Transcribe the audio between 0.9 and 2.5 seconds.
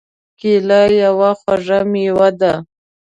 یو خوږ مېوه